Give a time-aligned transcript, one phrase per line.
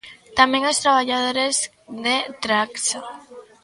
[0.39, 1.55] Tamén os traballadores
[2.03, 2.99] de Tragsa.